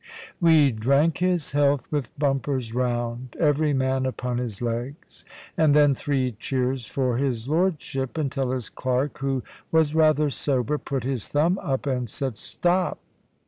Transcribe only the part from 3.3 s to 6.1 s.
every man upon his legs, and then